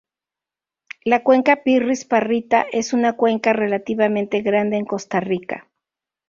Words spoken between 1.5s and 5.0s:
Pirrís-Parrita es una cuenca relativamente grande en